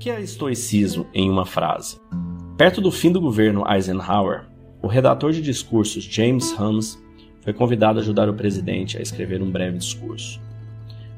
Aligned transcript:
que 0.00 0.08
é 0.08 0.18
estoicismo 0.18 1.06
em 1.12 1.28
uma 1.28 1.44
frase? 1.44 2.00
Perto 2.56 2.80
do 2.80 2.90
fim 2.90 3.12
do 3.12 3.20
governo 3.20 3.62
Eisenhower, 3.70 4.46
o 4.82 4.86
redator 4.86 5.30
de 5.30 5.42
discursos 5.42 6.02
James 6.02 6.58
Hums 6.58 6.98
foi 7.42 7.52
convidado 7.52 7.98
a 7.98 8.02
ajudar 8.02 8.26
o 8.26 8.34
presidente 8.34 8.96
a 8.96 9.02
escrever 9.02 9.42
um 9.42 9.50
breve 9.50 9.76
discurso. 9.76 10.40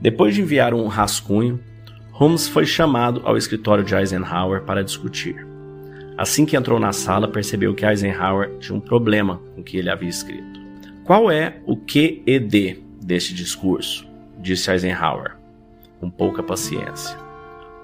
Depois 0.00 0.32
de 0.32 0.42
enviar 0.42 0.72
um 0.74 0.86
rascunho, 0.86 1.60
Holmes 2.12 2.46
foi 2.46 2.64
chamado 2.64 3.20
ao 3.24 3.36
escritório 3.36 3.82
de 3.82 3.96
Eisenhower 3.96 4.62
para 4.62 4.84
discutir. 4.84 5.44
Assim 6.16 6.46
que 6.46 6.56
entrou 6.56 6.78
na 6.78 6.92
sala, 6.92 7.26
percebeu 7.26 7.74
que 7.74 7.84
Eisenhower 7.84 8.58
tinha 8.58 8.76
um 8.76 8.80
problema 8.80 9.40
com 9.54 9.60
o 9.60 9.64
que 9.64 9.76
ele 9.76 9.90
havia 9.90 10.08
escrito. 10.08 10.60
Qual 11.04 11.30
é 11.30 11.60
o 11.66 11.76
QED 11.76 12.80
deste 13.02 13.34
discurso? 13.34 14.06
disse 14.40 14.70
Eisenhower, 14.70 15.36
com 16.00 16.08
pouca 16.08 16.44
paciência. 16.44 17.27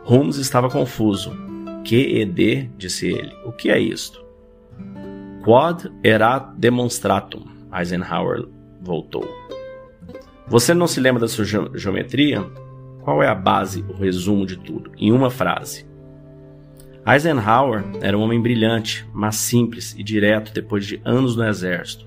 Holmes 0.04 0.36
estava 0.36 0.68
confuso. 0.68 1.32
QED, 1.82 2.70
disse 2.76 3.08
ele. 3.08 3.34
O 3.44 3.52
que 3.52 3.70
é 3.70 3.78
isto? 3.78 4.22
Quod 5.42 5.90
erat 6.02 6.54
demonstratum, 6.58 7.44
Eisenhower 7.72 8.46
voltou. 8.82 9.27
Você 10.46 10.74
não 10.74 10.86
se 10.86 11.00
lembra 11.00 11.20
da 11.20 11.28
sua 11.28 11.44
geometria? 11.44 12.44
Qual 13.02 13.22
é 13.22 13.28
a 13.28 13.34
base, 13.34 13.82
o 13.88 13.94
resumo 13.94 14.46
de 14.46 14.58
tudo, 14.58 14.90
em 14.96 15.10
uma 15.10 15.30
frase? 15.30 15.86
Eisenhower 17.06 17.84
era 18.02 18.16
um 18.16 18.22
homem 18.22 18.41
brilhante, 18.41 19.06
mas 19.12 19.36
simples 19.36 19.94
e 19.98 20.02
direto 20.02 20.52
depois 20.52 20.86
de 20.86 21.00
anos 21.02 21.34
no 21.34 21.46
exército. 21.46 22.06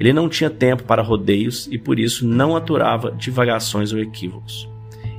Ele 0.00 0.12
não 0.12 0.28
tinha 0.30 0.50
tempo 0.50 0.84
para 0.84 1.02
rodeios 1.02 1.66
e 1.70 1.78
por 1.78 1.98
isso 1.98 2.26
não 2.26 2.56
aturava 2.56 3.12
divagações 3.12 3.92
ou 3.92 3.98
equívocos. 3.98 4.68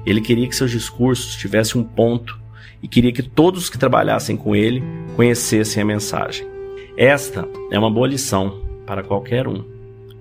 Ele 0.05 0.21
queria 0.21 0.47
que 0.47 0.55
seus 0.55 0.71
discursos 0.71 1.35
tivessem 1.35 1.81
um 1.81 1.83
ponto 1.83 2.39
e 2.81 2.87
queria 2.87 3.11
que 3.11 3.23
todos 3.23 3.69
que 3.69 3.77
trabalhassem 3.77 4.37
com 4.37 4.55
ele 4.55 4.83
conhecessem 5.15 5.81
a 5.81 5.85
mensagem. 5.85 6.47
Esta 6.97 7.47
é 7.71 7.79
uma 7.79 7.89
boa 7.89 8.07
lição 8.07 8.61
para 8.85 9.03
qualquer 9.03 9.47
um 9.47 9.65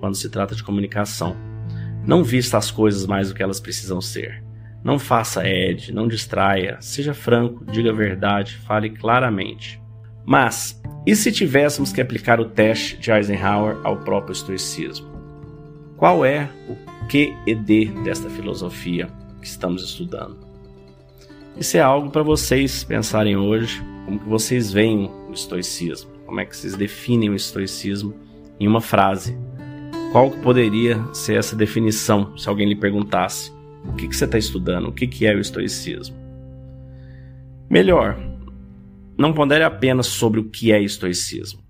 quando 0.00 0.16
se 0.16 0.28
trata 0.28 0.54
de 0.54 0.62
comunicação. 0.62 1.36
Não 2.06 2.22
vista 2.22 2.58
as 2.58 2.70
coisas 2.70 3.06
mais 3.06 3.28
do 3.28 3.34
que 3.34 3.42
elas 3.42 3.60
precisam 3.60 4.00
ser. 4.00 4.42
Não 4.82 4.98
faça 4.98 5.48
ed, 5.48 5.92
não 5.92 6.06
distraia, 6.06 6.76
seja 6.80 7.14
franco, 7.14 7.64
diga 7.64 7.90
a 7.90 7.94
verdade, 7.94 8.56
fale 8.66 8.90
claramente. 8.90 9.80
Mas, 10.26 10.80
e 11.06 11.14
se 11.16 11.32
tivéssemos 11.32 11.92
que 11.92 12.00
aplicar 12.00 12.40
o 12.40 12.44
teste 12.46 12.96
de 12.98 13.10
Eisenhower 13.10 13.78
ao 13.82 13.98
próprio 13.98 14.32
estoicismo? 14.32 15.06
Qual 15.96 16.24
é 16.24 16.50
o 16.68 16.76
QED 17.08 17.86
desta 18.02 18.28
filosofia 18.28 19.08
que 19.44 19.50
estamos 19.50 19.84
estudando? 19.84 20.38
Isso 21.56 21.76
é 21.76 21.80
algo 21.80 22.10
para 22.10 22.22
vocês 22.22 22.82
pensarem 22.82 23.36
hoje, 23.36 23.80
como 24.06 24.18
que 24.18 24.28
vocês 24.28 24.72
veem 24.72 25.10
o 25.28 25.32
estoicismo, 25.32 26.10
como 26.24 26.40
é 26.40 26.46
que 26.46 26.56
vocês 26.56 26.74
definem 26.74 27.28
o 27.28 27.34
estoicismo 27.34 28.14
em 28.58 28.66
uma 28.66 28.80
frase. 28.80 29.36
Qual 30.12 30.30
poderia 30.30 30.98
ser 31.12 31.36
essa 31.36 31.54
definição 31.54 32.36
se 32.38 32.48
alguém 32.48 32.66
lhe 32.66 32.74
perguntasse 32.74 33.52
o 33.84 33.92
que, 33.92 34.08
que 34.08 34.16
você 34.16 34.24
está 34.24 34.38
estudando? 34.38 34.88
O 34.88 34.92
que, 34.92 35.06
que 35.06 35.26
é 35.26 35.34
o 35.34 35.40
estoicismo? 35.40 36.16
Melhor, 37.68 38.18
não 39.18 39.34
pondere 39.34 39.62
apenas 39.62 40.06
sobre 40.06 40.40
o 40.40 40.44
que 40.44 40.72
é 40.72 40.82
estoicismo. 40.82 41.62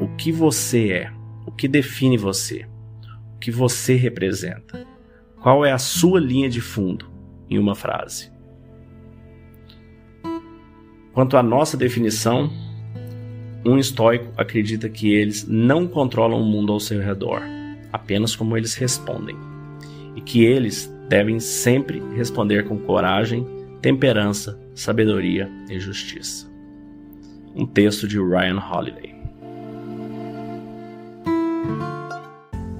O 0.00 0.06
que 0.16 0.30
você 0.30 0.92
é, 0.92 1.12
o 1.44 1.50
que 1.50 1.66
define 1.66 2.16
você, 2.16 2.66
o 3.34 3.38
que 3.40 3.50
você 3.50 3.96
representa. 3.96 4.86
Qual 5.40 5.64
é 5.64 5.72
a 5.72 5.78
sua 5.78 6.20
linha 6.20 6.50
de 6.50 6.60
fundo 6.60 7.06
em 7.48 7.58
uma 7.58 7.74
frase? 7.74 8.30
Quanto 11.14 11.34
à 11.34 11.42
nossa 11.42 11.78
definição, 11.78 12.50
um 13.64 13.78
estoico 13.78 14.30
acredita 14.36 14.86
que 14.90 15.10
eles 15.10 15.46
não 15.48 15.86
controlam 15.88 16.42
o 16.42 16.44
mundo 16.44 16.74
ao 16.74 16.78
seu 16.78 17.00
redor, 17.00 17.40
apenas 17.90 18.36
como 18.36 18.54
eles 18.54 18.74
respondem, 18.74 19.34
e 20.14 20.20
que 20.20 20.44
eles 20.44 20.94
devem 21.08 21.40
sempre 21.40 22.02
responder 22.14 22.68
com 22.68 22.78
coragem, 22.78 23.46
temperança, 23.80 24.60
sabedoria 24.74 25.50
e 25.70 25.80
justiça. 25.80 26.50
Um 27.56 27.64
texto 27.64 28.06
de 28.06 28.18
Ryan 28.18 28.60
Holiday. 28.60 29.14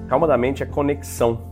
Calma 0.07 0.27
da 0.27 0.37
mente 0.37 0.61
é 0.61 0.65
conexão, 0.65 1.51